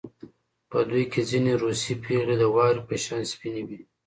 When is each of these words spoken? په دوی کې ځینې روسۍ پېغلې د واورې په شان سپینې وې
په 0.69 0.79
دوی 0.89 1.03
کې 1.11 1.21
ځینې 1.29 1.53
روسۍ 1.61 1.93
پېغلې 2.03 2.35
د 2.39 2.43
واورې 2.55 2.81
په 2.87 2.95
شان 3.03 3.21
سپینې 3.31 3.63
وې 3.67 3.79